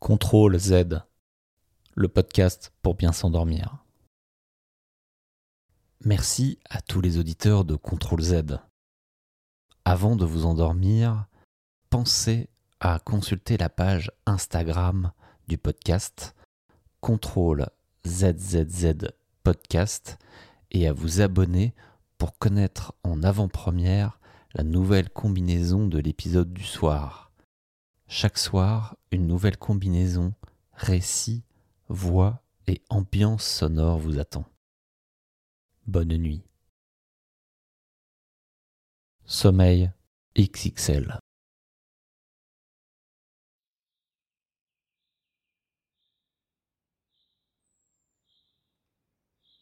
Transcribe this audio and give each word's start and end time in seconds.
Contrôle 0.00 0.56
Z, 0.58 1.02
le 1.96 2.08
podcast 2.08 2.72
pour 2.82 2.94
bien 2.94 3.10
s'endormir. 3.10 3.84
Merci 6.04 6.60
à 6.70 6.80
tous 6.80 7.00
les 7.00 7.18
auditeurs 7.18 7.64
de 7.64 7.74
Contrôle 7.74 8.22
Z. 8.22 8.60
Avant 9.84 10.14
de 10.14 10.24
vous 10.24 10.46
endormir, 10.46 11.26
pensez 11.90 12.48
à 12.78 13.00
consulter 13.00 13.56
la 13.56 13.68
page 13.68 14.12
Instagram 14.24 15.10
du 15.48 15.58
podcast 15.58 16.36
Contrôle 17.00 17.66
ZZZ 18.06 19.08
Podcast 19.42 20.16
et 20.70 20.86
à 20.86 20.92
vous 20.92 21.20
abonner 21.20 21.74
pour 22.18 22.38
connaître 22.38 22.94
en 23.02 23.24
avant-première 23.24 24.20
la 24.54 24.62
nouvelle 24.62 25.10
combinaison 25.10 25.88
de 25.88 25.98
l'épisode 25.98 26.52
du 26.52 26.64
soir. 26.64 27.27
Chaque 28.10 28.38
soir, 28.38 28.96
une 29.10 29.26
nouvelle 29.26 29.58
combinaison, 29.58 30.34
récit, 30.72 31.44
voix 31.88 32.42
et 32.66 32.80
ambiance 32.88 33.46
sonore 33.46 33.98
vous 33.98 34.18
attend. 34.18 34.46
Bonne 35.86 36.16
nuit. 36.16 36.42
Sommeil 39.26 39.92
XXL. 40.38 41.18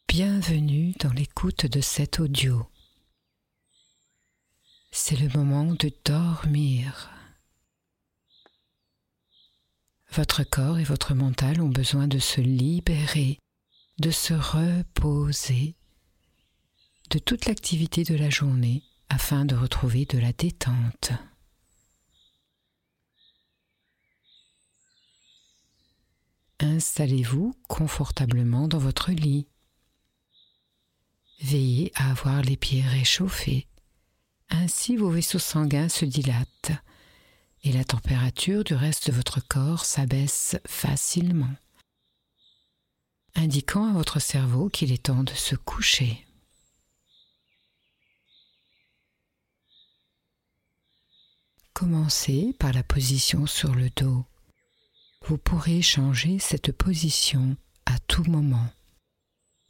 Bienvenue 0.07 0.93
dans 1.01 1.11
l'écoute 1.11 1.65
de 1.65 1.81
cet 1.81 2.21
audio. 2.21 2.65
C'est 4.91 5.17
le 5.17 5.27
moment 5.37 5.73
de 5.73 5.91
dormir. 6.05 7.16
Votre 10.11 10.43
corps 10.43 10.79
et 10.79 10.83
votre 10.83 11.13
mental 11.13 11.61
ont 11.61 11.69
besoin 11.69 12.07
de 12.07 12.19
se 12.19 12.41
libérer, 12.41 13.39
de 13.99 14.11
se 14.11 14.33
reposer 14.33 15.75
de 17.09 17.19
toute 17.19 17.45
l'activité 17.45 18.03
de 18.03 18.15
la 18.15 18.29
journée 18.29 18.83
afin 19.09 19.45
de 19.45 19.55
retrouver 19.55 20.05
de 20.05 20.17
la 20.17 20.33
détente. 20.33 21.11
Installez-vous 26.59 27.55
confortablement 27.67 28.67
dans 28.67 28.79
votre 28.79 29.11
lit. 29.11 29.47
Veillez 31.41 31.91
à 31.95 32.09
avoir 32.09 32.41
les 32.41 32.57
pieds 32.57 32.81
réchauffés. 32.81 33.67
Ainsi 34.49 34.95
vos 34.95 35.11
vaisseaux 35.11 35.39
sanguins 35.39 35.89
se 35.89 36.05
dilatent 36.05 36.71
et 37.67 37.73
la 37.73 37.83
température 37.83 38.63
du 38.63 38.75
reste 38.75 39.07
de 39.07 39.15
votre 39.15 39.45
corps 39.45 39.83
s'abaisse 39.83 40.55
facilement, 40.65 41.53
indiquant 43.35 43.89
à 43.89 43.91
votre 43.91 44.21
cerveau 44.21 44.69
qu'il 44.69 44.93
est 44.93 45.03
temps 45.03 45.23
de 45.23 45.33
se 45.33 45.55
coucher. 45.55 46.25
Commencez 51.73 52.55
par 52.57 52.71
la 52.71 52.83
position 52.83 53.45
sur 53.45 53.75
le 53.75 53.89
dos. 53.89 54.25
Vous 55.25 55.37
pourrez 55.37 55.81
changer 55.81 56.39
cette 56.39 56.71
position 56.71 57.57
à 57.85 57.99
tout 57.99 58.23
moment. 58.23 58.69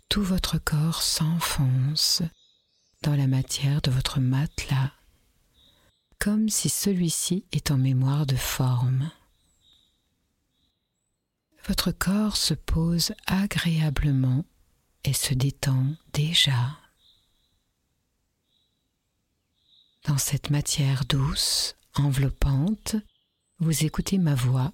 Tout 0.07 0.23
votre 0.23 0.59
corps 0.59 1.01
s'enfonce 1.01 2.21
dans 3.01 3.15
la 3.15 3.25
matière 3.25 3.81
de 3.81 3.89
votre 3.89 4.19
matelas 4.19 4.91
comme 6.19 6.49
si 6.49 6.69
celui-ci 6.69 7.45
est 7.51 7.71
en 7.71 7.77
mémoire 7.77 8.25
de 8.25 8.35
forme. 8.35 9.11
Votre 11.67 11.91
corps 11.91 12.37
se 12.37 12.53
pose 12.53 13.13
agréablement 13.25 14.45
et 15.03 15.13
se 15.13 15.33
détend 15.33 15.95
déjà. 16.13 16.77
Dans 20.05 20.17
cette 20.17 20.49
matière 20.49 21.03
douce, 21.05 21.75
enveloppante, 21.95 22.95
vous 23.59 23.83
écoutez 23.83 24.17
ma 24.17 24.35
voix 24.35 24.73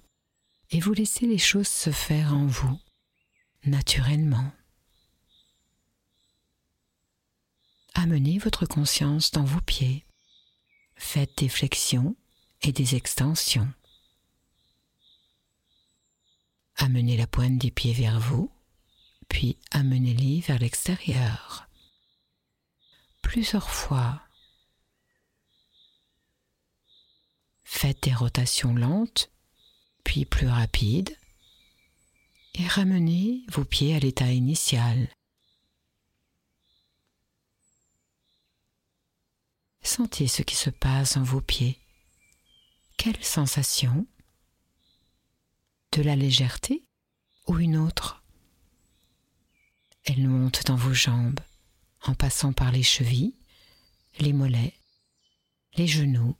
et 0.70 0.78
vous 0.80 0.92
laissez 0.92 1.26
les 1.26 1.38
choses 1.38 1.68
se 1.68 1.90
faire 1.90 2.32
en 2.32 2.46
vous, 2.46 2.78
naturellement. 3.64 4.52
Amenez 7.94 8.38
votre 8.38 8.66
conscience 8.66 9.30
dans 9.30 9.44
vos 9.44 9.60
pieds. 9.60 10.03
Faites 10.96 11.38
des 11.38 11.48
flexions 11.48 12.16
et 12.62 12.72
des 12.72 12.94
extensions. 12.94 13.72
Amenez 16.76 17.16
la 17.16 17.26
pointe 17.26 17.58
des 17.58 17.70
pieds 17.70 17.92
vers 17.92 18.18
vous, 18.18 18.50
puis 19.28 19.58
amenez-les 19.70 20.40
vers 20.40 20.58
l'extérieur. 20.58 21.68
Plusieurs 23.22 23.70
fois. 23.70 24.22
Faites 27.64 28.02
des 28.02 28.14
rotations 28.14 28.74
lentes, 28.74 29.30
puis 30.04 30.24
plus 30.24 30.48
rapides, 30.48 31.16
et 32.54 32.66
ramenez 32.66 33.44
vos 33.50 33.64
pieds 33.64 33.94
à 33.94 33.98
l'état 33.98 34.30
initial. 34.30 35.08
Sentez 39.84 40.28
ce 40.28 40.42
qui 40.42 40.56
se 40.56 40.70
passe 40.70 41.14
dans 41.14 41.22
vos 41.22 41.42
pieds. 41.42 41.78
Quelle 42.96 43.22
sensation? 43.22 44.06
De 45.92 46.02
la 46.02 46.16
légèreté 46.16 46.82
ou 47.46 47.58
une 47.58 47.76
autre? 47.76 48.24
Elle 50.04 50.26
monte 50.26 50.64
dans 50.64 50.74
vos 50.74 50.94
jambes 50.94 51.38
en 52.02 52.14
passant 52.14 52.52
par 52.52 52.72
les 52.72 52.82
chevilles, 52.82 53.36
les 54.18 54.32
mollets, 54.32 54.74
les 55.76 55.86
genoux, 55.86 56.34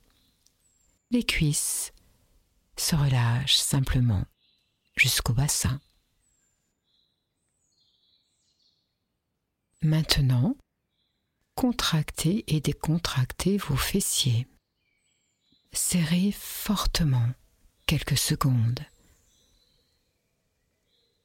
les 1.11 1.23
cuisses, 1.23 1.93
se 2.77 2.95
relâche 2.95 3.55
simplement 3.55 4.25
jusqu'au 4.97 5.33
bassin. 5.33 5.79
Maintenant, 9.81 10.57
contractez 11.55 12.43
et 12.53 12.59
décontractez 12.59 13.57
vos 13.57 13.75
fessiers. 13.75 14.47
Serrez 15.71 16.31
fortement 16.31 17.29
quelques 17.87 18.17
secondes. 18.17 18.79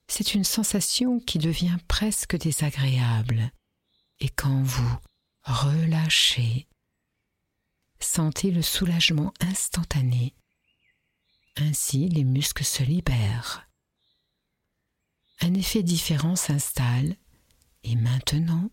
C'est 0.09 0.35
une 0.35 0.45
sensation 0.45 1.21
qui 1.21 1.39
devient 1.39 1.79
presque 1.87 2.37
désagréable 2.37 3.53
et 4.19 4.29
quand 4.29 4.63
vous 4.63 4.99
relâchez, 5.45 6.67
sentez 8.01 8.51
le 8.51 8.63
soulagement 8.63 9.33
instantané. 9.41 10.35
Ainsi 11.57 12.09
les 12.09 12.25
muscles 12.25 12.65
se 12.65 12.83
libèrent. 12.83 13.69
Un 15.41 15.55
effet 15.55 15.83
différent 15.83 16.37
s'installe 16.37 17.17
et 17.83 17.97
maintenant 17.97 18.71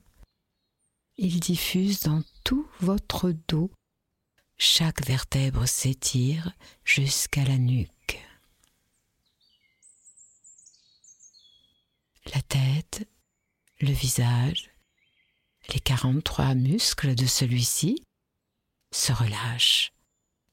il 1.18 1.40
diffuse 1.40 2.02
dans 2.02 2.24
tout 2.44 2.68
votre 2.80 3.32
dos. 3.48 3.72
Chaque 4.58 5.06
vertèbre 5.06 5.68
s'étire 5.68 6.54
jusqu'à 6.84 7.44
la 7.44 7.58
nuque. 7.58 8.20
La 12.34 12.42
tête, 12.42 13.08
le 13.80 13.92
visage, 13.92 14.70
les 15.74 15.80
43 15.80 16.56
muscles 16.56 17.16
de 17.16 17.26
celui-ci 17.26 18.04
se 18.92 19.12
relâchent, 19.12 19.94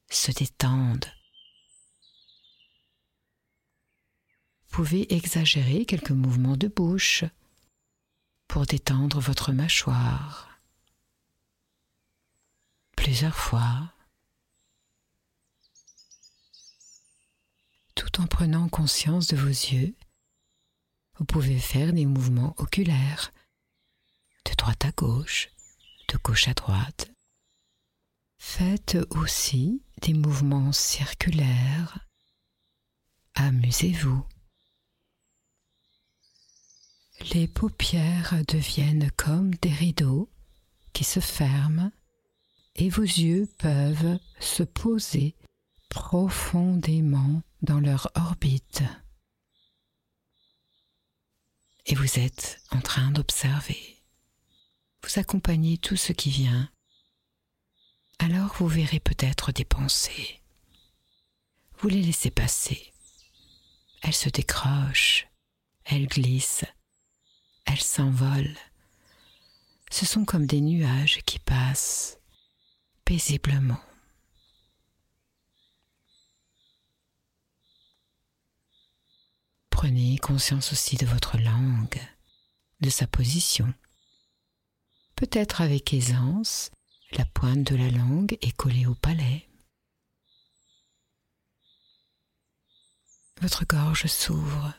se 0.09 0.31
détendent. 0.31 1.11
Vous 4.69 4.83
pouvez 4.83 5.13
exagérer 5.13 5.85
quelques 5.85 6.11
mouvements 6.11 6.57
de 6.57 6.67
bouche 6.67 7.23
pour 8.47 8.65
détendre 8.65 9.19
votre 9.19 9.51
mâchoire 9.51 10.54
plusieurs 13.05 13.35
fois, 13.35 13.93
tout 17.93 18.19
en 18.19 18.25
prenant 18.25 18.67
conscience 18.67 19.27
de 19.27 19.37
vos 19.37 19.45
yeux. 19.45 19.95
Vous 21.19 21.25
pouvez 21.25 21.59
faire 21.59 21.93
des 21.93 22.07
mouvements 22.07 22.55
oculaires, 22.57 23.31
de 24.45 24.55
droite 24.55 24.85
à 24.85 24.91
gauche, 24.91 25.51
de 26.07 26.17
gauche 26.17 26.47
à 26.47 26.55
droite. 26.55 27.11
Faites 28.39 28.97
aussi 29.11 29.83
des 30.01 30.15
mouvements 30.15 30.71
circulaires. 30.71 31.99
Amusez-vous. 33.35 34.25
Les 37.35 37.47
paupières 37.47 38.33
deviennent 38.47 39.11
comme 39.11 39.53
des 39.53 39.69
rideaux 39.69 40.27
qui 40.91 41.03
se 41.03 41.19
ferment 41.19 41.91
et 42.75 42.89
vos 42.89 43.01
yeux 43.01 43.47
peuvent 43.57 44.19
se 44.39 44.63
poser 44.63 45.35
profondément 45.89 47.41
dans 47.61 47.79
leur 47.79 48.11
orbite. 48.15 48.83
Et 51.85 51.95
vous 51.95 52.19
êtes 52.19 52.61
en 52.71 52.81
train 52.81 53.11
d'observer. 53.11 54.03
Vous 55.03 55.19
accompagnez 55.19 55.77
tout 55.77 55.95
ce 55.95 56.11
qui 56.11 56.29
vient. 56.29 56.69
Alors 58.19 58.55
vous 58.55 58.67
verrez 58.67 58.99
peut-être 58.99 59.51
des 59.51 59.65
pensées. 59.65 60.41
Vous 61.77 61.87
les 61.87 62.01
laissez 62.01 62.31
passer. 62.31 62.91
Elles 64.01 64.13
se 64.13 64.29
décrochent, 64.29 65.27
elles 65.85 66.07
glissent, 66.07 66.65
elles 67.65 67.81
s'envolent. 67.81 68.57
Ce 69.91 70.05
sont 70.05 70.25
comme 70.25 70.45
des 70.45 70.61
nuages 70.61 71.21
qui 71.25 71.39
passent 71.39 72.19
paisiblement. 73.05 73.79
Prenez 79.69 80.17
conscience 80.17 80.71
aussi 80.71 80.97
de 80.97 81.05
votre 81.05 81.37
langue, 81.37 82.01
de 82.81 82.89
sa 82.89 83.05
position. 83.05 83.71
Peut-être 85.15 85.61
avec 85.61 85.93
aisance, 85.93 86.71
la 87.11 87.25
pointe 87.25 87.63
de 87.63 87.75
la 87.75 87.89
langue 87.91 88.37
est 88.41 88.55
collée 88.57 88.87
au 88.87 88.95
palais. 88.95 89.47
Votre 93.41 93.65
gorge 93.65 94.07
s'ouvre. 94.07 94.73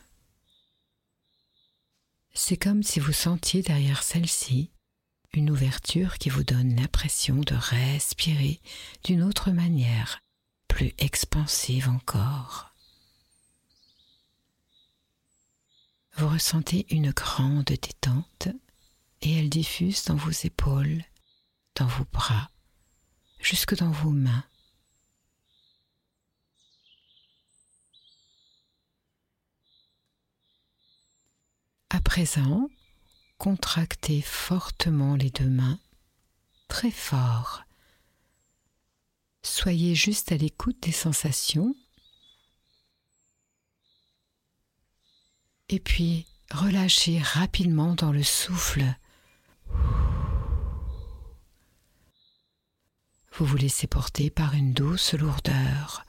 C'est 2.33 2.57
comme 2.57 2.83
si 2.83 2.99
vous 2.99 3.13
sentiez 3.13 3.61
derrière 3.61 4.03
celle-ci 4.03 4.71
une 5.37 5.51
ouverture 5.51 6.17
qui 6.17 6.29
vous 6.29 6.43
donne 6.43 6.75
l'impression 6.75 7.35
de 7.35 7.53
respirer 7.53 8.59
d'une 9.03 9.21
autre 9.21 9.51
manière, 9.51 10.19
plus 10.67 10.93
expansive 10.97 11.89
encore. 11.89 12.73
Vous 16.15 16.27
ressentez 16.27 16.87
une 16.89 17.11
grande 17.11 17.65
détente 17.65 18.47
et 19.21 19.37
elle 19.37 19.49
diffuse 19.49 20.05
dans 20.05 20.15
vos 20.15 20.31
épaules, 20.31 21.03
dans 21.75 21.85
vos 21.85 22.05
bras, 22.05 22.49
jusque 23.39 23.75
dans 23.75 23.91
vos 23.91 24.09
mains. 24.09 24.43
À 31.91 32.01
présent, 32.01 32.69
contractez 33.37 34.21
fortement 34.21 35.15
les 35.15 35.29
deux 35.29 35.49
mains, 35.49 35.79
très 36.67 36.91
fort. 36.91 37.63
Soyez 39.43 39.95
juste 39.95 40.31
à 40.31 40.37
l'écoute 40.37 40.81
des 40.81 40.91
sensations 40.91 41.75
et 45.69 45.79
puis 45.79 46.25
relâchez 46.51 47.19
rapidement 47.19 47.95
dans 47.95 48.11
le 48.11 48.23
souffle. 48.23 48.83
Vous 53.33 53.45
vous 53.45 53.57
laissez 53.57 53.85
porter 53.85 54.29
par 54.29 54.55
une 54.55 54.73
douce 54.73 55.13
lourdeur, 55.13 56.05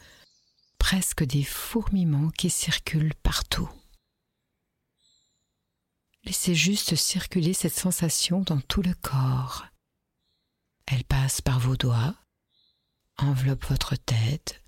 presque 0.78 1.24
des 1.24 1.44
fourmillements 1.44 2.30
qui 2.30 2.48
circulent 2.48 3.14
partout. 3.22 3.68
Laissez 6.28 6.54
juste 6.54 6.94
circuler 6.94 7.54
cette 7.54 7.74
sensation 7.74 8.42
dans 8.42 8.60
tout 8.60 8.82
le 8.82 8.92
corps. 8.92 9.64
Elle 10.84 11.04
passe 11.04 11.40
par 11.40 11.58
vos 11.58 11.74
doigts, 11.74 12.14
enveloppe 13.16 13.64
votre 13.64 13.96
tête, 13.96 14.62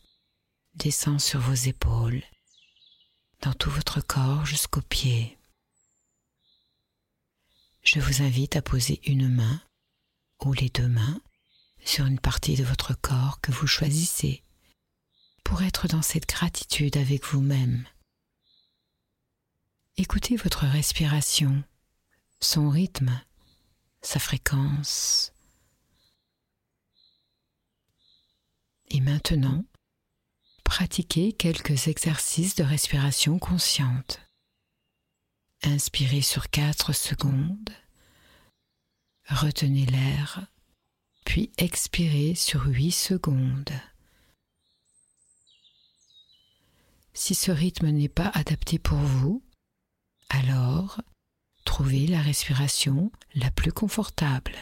descend 0.73 1.21
sur 1.21 1.39
vos 1.39 1.53
épaules, 1.53 2.23
dans 3.43 3.53
tout 3.53 3.71
votre 3.71 4.01
corps 4.01 4.47
jusqu'aux 4.47 4.81
pieds. 4.81 5.37
Je 7.83 8.01
vous 8.01 8.23
invite 8.23 8.57
à 8.57 8.63
poser 8.63 9.03
une 9.05 9.29
main 9.29 9.61
ou 10.43 10.55
les 10.55 10.71
deux 10.71 10.89
mains 10.89 11.21
sur 11.85 12.07
une 12.07 12.21
partie 12.21 12.57
de 12.57 12.65
votre 12.65 12.99
corps 12.99 13.39
que 13.43 13.53
vous 13.53 13.67
choisissez 13.67 14.43
pour 15.45 15.61
être 15.61 15.89
dans 15.89 16.01
cette 16.01 16.27
gratitude 16.27 16.97
avec 16.97 17.23
vous-même. 17.27 17.85
Écoutez 20.03 20.37
votre 20.37 20.65
respiration, 20.65 21.63
son 22.41 22.71
rythme, 22.71 23.21
sa 24.01 24.19
fréquence. 24.19 25.35
Et 28.89 29.03
maintenant, 29.03 29.63
pratiquez 30.65 31.35
quelques 31.35 31.89
exercices 31.89 32.55
de 32.55 32.65
respiration 32.65 33.39
consciente. 33.39 34.21
Inspirez 35.65 36.23
sur 36.23 36.49
4 36.49 36.95
secondes, 36.95 37.69
retenez 39.29 39.85
l'air, 39.85 40.47
puis 41.27 41.53
expirez 41.59 42.35
sur 42.35 42.65
8 42.65 42.91
secondes. 42.91 43.79
Si 47.13 47.35
ce 47.35 47.51
rythme 47.51 47.91
n'est 47.91 48.09
pas 48.09 48.29
adapté 48.29 48.79
pour 48.79 48.97
vous, 48.97 49.43
alors 50.31 51.01
trouvez 51.65 52.07
la 52.07 52.23
respiration 52.23 53.11
la 53.35 53.51
plus 53.51 53.73
confortable. 53.73 54.55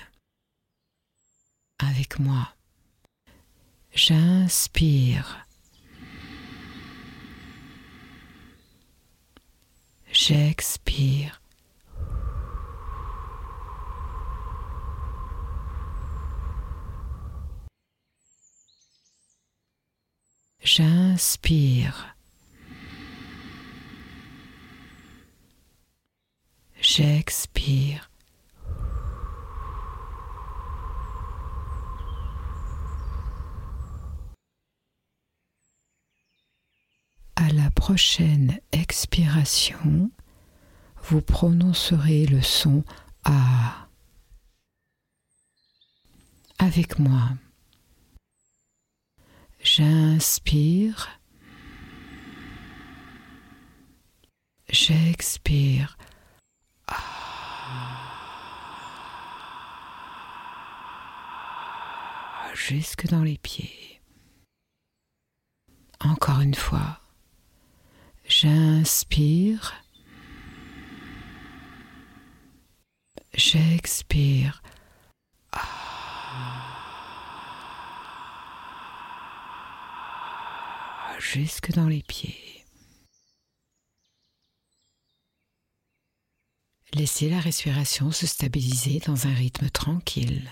Avec 1.78 2.18
moi, 2.18 2.54
j'inspire. 3.94 5.46
J'expire. 10.10 11.40
J'inspire. 20.64 22.17
J'expire. 26.98 28.10
À 37.36 37.52
la 37.52 37.70
prochaine 37.70 38.58
expiration, 38.72 40.10
vous 41.04 41.20
prononcerez 41.20 42.26
le 42.26 42.42
son 42.42 42.82
A. 43.22 43.86
Avec 46.58 46.98
moi. 46.98 47.28
J'inspire. 49.62 51.20
J'expire. 54.68 55.97
Jusque 62.66 63.06
dans 63.06 63.22
les 63.22 63.38
pieds. 63.38 64.02
Encore 66.00 66.40
une 66.40 66.56
fois. 66.56 67.00
J'inspire. 68.26 69.72
J'expire. 73.32 74.62
Jusque 81.20 81.72
dans 81.72 81.86
les 81.86 82.02
pieds. 82.02 82.64
Laissez 86.92 87.30
la 87.30 87.40
respiration 87.40 88.10
se 88.10 88.26
stabiliser 88.26 88.98
dans 88.98 89.26
un 89.26 89.34
rythme 89.34 89.70
tranquille. 89.70 90.50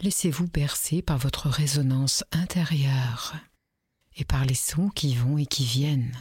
Laissez-vous 0.00 0.48
bercer 0.48 1.02
par 1.02 1.18
votre 1.18 1.48
résonance 1.48 2.24
intérieure 2.32 3.34
et 4.16 4.24
par 4.24 4.44
les 4.44 4.54
sons 4.54 4.90
qui 4.90 5.14
vont 5.14 5.38
et 5.38 5.46
qui 5.46 5.64
viennent. 5.64 6.16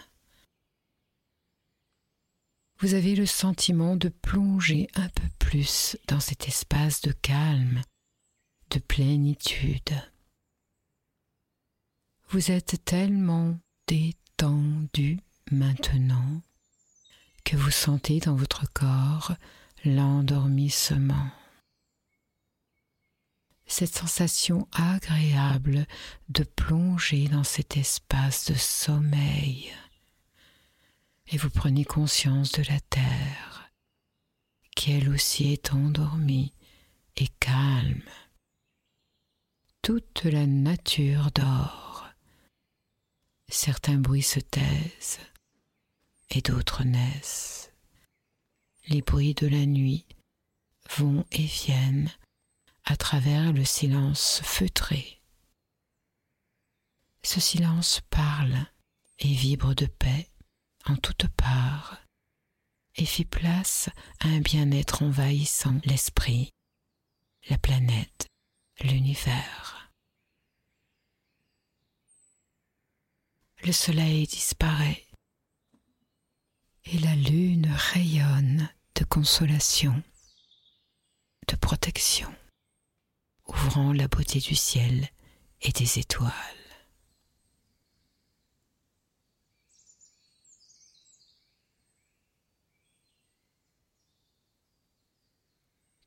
Vous 2.79 2.93
avez 2.93 3.15
le 3.15 3.25
sentiment 3.25 3.95
de 3.95 4.09
plonger 4.09 4.87
un 4.95 5.09
peu 5.09 5.27
plus 5.39 5.97
dans 6.07 6.19
cet 6.19 6.47
espace 6.47 7.01
de 7.01 7.11
calme, 7.11 7.81
de 8.71 8.79
plénitude. 8.79 9.93
Vous 12.29 12.51
êtes 12.51 12.83
tellement 12.83 13.57
détendu 13.87 15.19
maintenant 15.51 16.41
que 17.45 17.55
vous 17.55 17.71
sentez 17.71 18.19
dans 18.19 18.35
votre 18.35 18.71
corps 18.73 19.33
l'endormissement. 19.85 21.29
Cette 23.65 23.96
sensation 23.96 24.67
agréable 24.74 25.86
de 26.29 26.43
plonger 26.43 27.27
dans 27.27 27.43
cet 27.43 27.77
espace 27.77 28.46
de 28.46 28.55
sommeil. 28.55 29.74
Et 31.27 31.38
vous 31.38 31.50
prenez 31.50 31.86
conscience 31.86 32.51
de 32.51 32.63
la 32.63 32.79
terre, 32.82 33.72
qui 34.75 34.91
elle 34.91 35.10
aussi 35.10 35.51
est 35.53 35.74
endormie 35.74 36.53
et 37.15 37.27
calme. 37.39 38.03
Toute 39.82 40.24
la 40.24 40.46
nature 40.46 41.32
dort. 41.32 42.10
Certains 43.50 43.98
bruits 43.98 44.24
se 44.24 44.39
taisent 44.39 45.20
et 46.29 46.41
d'autres 46.41 46.84
naissent. 46.84 47.72
Les 48.88 49.01
bruits 49.01 49.34
de 49.34 49.48
la 49.48 49.65
nuit 49.65 50.05
vont 50.98 51.25
et 51.32 51.46
viennent 51.46 52.12
à 52.85 52.97
travers 52.97 53.53
le 53.53 53.63
silence 53.63 54.41
feutré. 54.43 55.21
Ce 57.23 57.39
silence 57.39 58.01
parle 58.09 58.65
et 59.19 59.33
vibre 59.33 59.73
de 59.73 59.85
paix 59.85 60.29
en 60.85 60.95
toutes 60.97 61.29
parts 61.29 61.97
et 62.95 63.05
fit 63.05 63.25
place 63.25 63.89
à 64.19 64.27
un 64.27 64.41
bien-être 64.41 65.03
envahissant 65.03 65.79
l'esprit, 65.85 66.51
la 67.49 67.57
planète, 67.57 68.27
l'univers. 68.81 69.91
Le 73.63 73.71
soleil 73.71 74.27
disparaît 74.27 75.05
et 76.85 76.99
la 76.99 77.15
lune 77.15 77.71
rayonne 77.71 78.69
de 78.95 79.05
consolation, 79.05 80.03
de 81.47 81.55
protection 81.55 82.33
ouvrant 83.47 83.93
la 83.93 84.07
beauté 84.07 84.39
du 84.39 84.55
ciel 84.55 85.09
et 85.62 85.71
des 85.71 86.00
étoiles. 86.00 86.31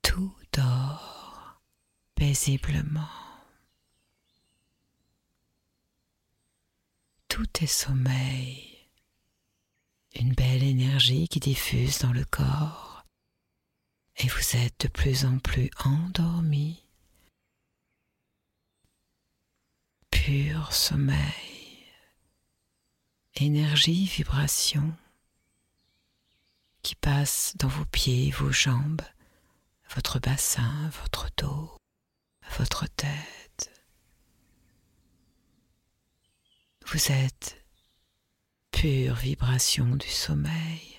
Tout 0.02 0.34
dort 0.52 1.60
paisiblement. 2.14 3.08
Tout 7.28 7.62
est 7.62 7.66
sommeil, 7.66 8.88
une 10.14 10.32
belle 10.32 10.62
énergie 10.62 11.28
qui 11.28 11.38
diffuse 11.38 11.98
dans 11.98 12.12
le 12.12 12.24
corps, 12.24 13.04
et 14.16 14.26
vous 14.28 14.56
êtes 14.56 14.86
de 14.86 14.88
plus 14.88 15.26
en 15.26 15.38
plus 15.38 15.70
endormi 15.84 16.85
pur 20.26 20.72
sommeil, 20.72 21.86
énergie, 23.36 24.06
vibration 24.06 24.92
qui 26.82 26.96
passe 26.96 27.54
dans 27.60 27.68
vos 27.68 27.84
pieds, 27.84 28.32
vos 28.32 28.50
jambes, 28.50 29.02
votre 29.94 30.18
bassin, 30.18 30.90
votre 31.00 31.30
dos, 31.36 31.70
votre 32.58 32.88
tête. 32.96 33.70
Vous 36.88 37.12
êtes 37.12 37.64
pure 38.72 39.14
vibration 39.14 39.94
du 39.94 40.08
sommeil. 40.08 40.98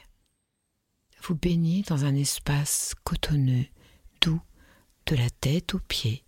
Vous 1.24 1.36
baignez 1.36 1.82
dans 1.82 2.06
un 2.06 2.16
espace 2.16 2.96
cotonneux, 3.04 3.66
doux, 4.22 4.42
de 5.06 5.18
la 5.18 5.30
tête 5.30 5.74
aux 5.74 5.82
pieds, 5.82 6.24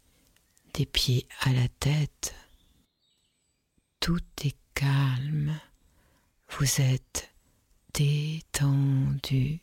des 0.73 0.85
pieds 0.85 1.29
à 1.39 1.53
la 1.53 1.69
tête 1.69 2.35
tout 3.99 4.21
est 4.43 4.57
calme, 4.73 5.59
vous 6.49 6.81
êtes 6.81 7.33
détendu, 7.93 9.59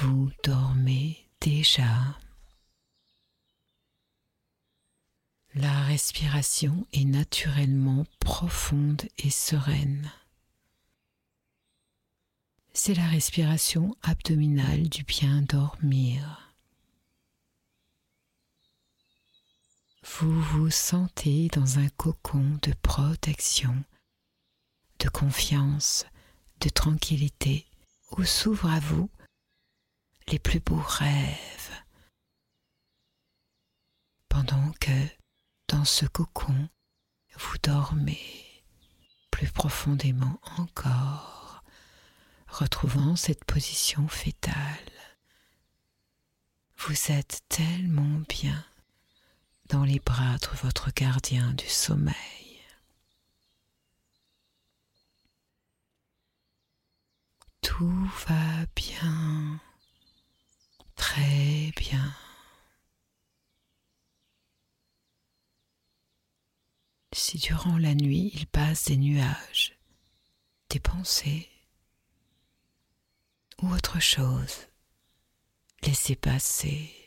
vous 0.00 0.30
dormez 0.44 1.28
déjà. 1.40 2.18
La 5.54 5.82
respiration 5.82 6.86
est 6.92 7.04
naturellement 7.04 8.06
profonde 8.20 9.02
et 9.18 9.30
sereine. 9.30 10.10
C'est 12.72 12.94
la 12.94 13.06
respiration 13.06 13.94
abdominale 14.02 14.88
du 14.88 15.04
bien 15.04 15.42
dormir. 15.42 16.41
Vous 20.18 20.40
vous 20.40 20.70
sentez 20.70 21.48
dans 21.48 21.78
un 21.78 21.88
cocon 21.90 22.58
de 22.62 22.72
protection, 22.82 23.82
de 24.98 25.08
confiance, 25.08 26.04
de 26.60 26.68
tranquillité, 26.68 27.66
où 28.12 28.24
s'ouvrent 28.24 28.70
à 28.70 28.80
vous 28.80 29.10
les 30.28 30.38
plus 30.38 30.60
beaux 30.60 30.82
rêves, 30.84 31.82
pendant 34.28 34.72
que 34.80 35.08
dans 35.68 35.84
ce 35.84 36.04
cocon, 36.06 36.68
vous 37.38 37.56
dormez 37.62 38.64
plus 39.30 39.50
profondément 39.50 40.38
encore, 40.58 41.64
retrouvant 42.48 43.16
cette 43.16 43.44
position 43.44 44.06
fétale. 44.08 44.54
Vous 46.76 47.10
êtes 47.10 47.42
tellement 47.48 48.20
bien 48.28 48.64
dans 49.68 49.84
les 49.84 49.98
bras 50.00 50.38
de 50.38 50.56
votre 50.62 50.90
gardien 50.92 51.52
du 51.54 51.68
sommeil. 51.68 52.14
Tout 57.60 58.10
va 58.28 58.66
bien, 58.76 59.60
très 60.96 61.72
bien. 61.76 62.14
Si 67.14 67.38
durant 67.38 67.78
la 67.78 67.94
nuit 67.94 68.30
il 68.34 68.46
passe 68.46 68.86
des 68.86 68.96
nuages, 68.96 69.78
des 70.70 70.80
pensées 70.80 71.48
ou 73.60 73.70
autre 73.72 74.00
chose, 74.00 74.68
laissez 75.82 76.16
passer 76.16 77.01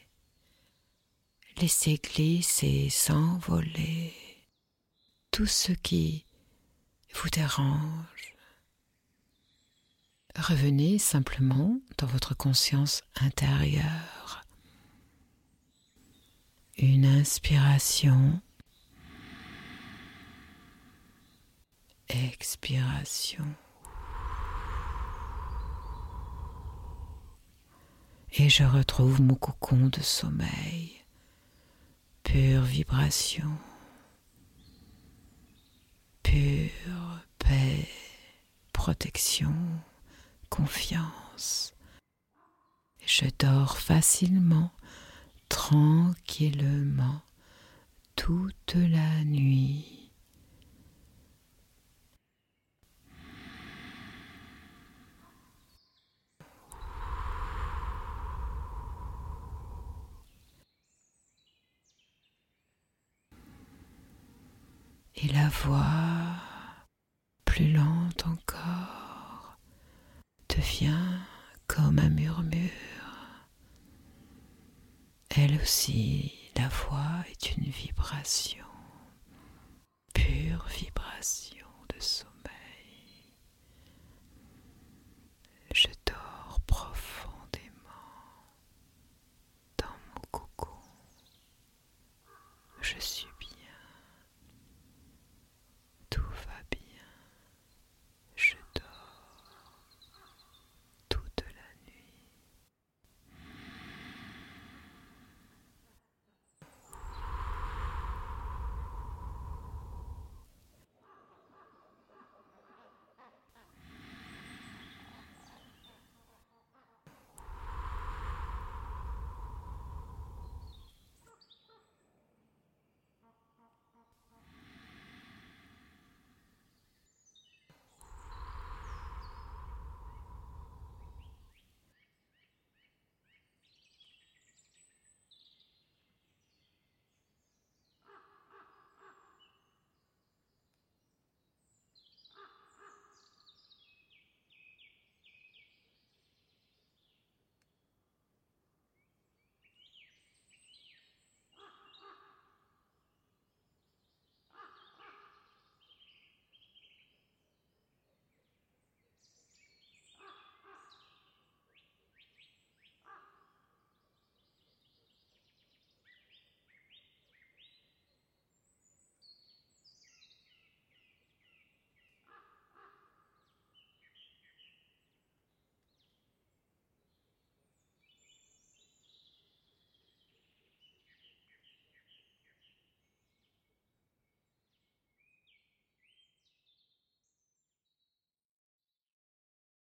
Laissez 1.58 2.02
glisser, 2.04 2.90
s'envoler 2.90 4.14
tout 5.32 5.46
ce 5.46 5.72
qui 5.72 6.26
vous 7.14 7.30
dérange. 7.30 8.36
Revenez 10.36 11.00
simplement 11.00 11.80
dans 11.98 12.08
votre 12.08 12.36
conscience 12.36 13.04
intérieure. 13.22 14.44
Une 16.78 17.06
inspiration. 17.06 18.42
Expiration. 22.10 23.46
Et 28.34 28.50
je 28.50 28.66
retrouve 28.66 29.22
mon 29.22 29.36
cocon 29.36 29.88
de 29.88 30.02
sommeil 30.02 30.95
pure 32.36 32.64
vibration, 32.64 33.50
pure 36.22 37.22
paix, 37.40 37.88
protection, 38.74 39.54
confiance. 40.50 41.74
Je 43.06 43.28
dors 43.40 43.78
facilement, 43.78 44.74
tranquillement, 45.48 47.22
toute 48.18 48.76
la 48.76 49.24
nuit. 49.24 50.06
et 65.18 65.28
la 65.30 65.50
voix, 65.66 66.36
plus 67.44 67.72
lente 67.72 68.28
encore, 68.28 69.58
devient 70.48 71.20
comme 71.66 71.98
un 71.98 72.10
murmure. 72.10 72.70
Elle 75.36 75.56
aussi, 75.56 76.34
la 76.56 76.68
voix 76.68 77.24
est 77.32 77.56
une 77.56 77.64
vibration, 77.64 78.66
pure 80.14 80.68
vibration. 80.68 81.66